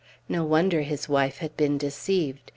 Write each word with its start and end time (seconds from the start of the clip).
No 0.27 0.43
wonder 0.43 0.81
his 0.81 1.07
wife 1.07 1.37
had 1.37 1.55
been 1.55 1.77
deceived. 1.77 2.49